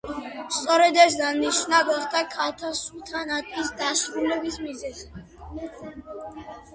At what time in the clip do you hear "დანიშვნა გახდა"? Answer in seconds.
1.17-2.21